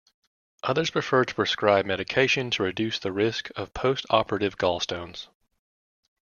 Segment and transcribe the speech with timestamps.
[0.63, 5.27] Others prefer to prescribe medication to reduce the risk of post-operative gallstones.